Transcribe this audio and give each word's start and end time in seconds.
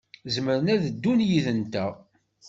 Zemren 0.33 0.67
ad 0.73 0.81
ddun 0.93 1.19
yid-nteɣ. 1.29 1.93